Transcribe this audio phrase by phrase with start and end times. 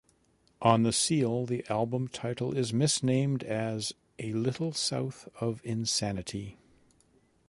[0.63, 6.57] On the seal, the album title is misnamed as "A Little South of Insanity".